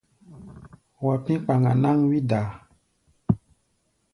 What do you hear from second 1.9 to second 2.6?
wí-daa.